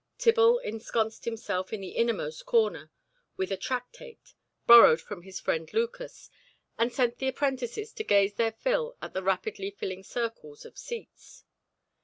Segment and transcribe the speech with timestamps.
[0.17, 2.89] Tibble ensconced himself in the innermost corner
[3.37, 4.33] with a "tractate,"
[4.65, 6.31] borrowed from his friend Lucas,
[6.75, 11.43] and sent the apprentices to gaze their fill at the rapidly filling circles of seats.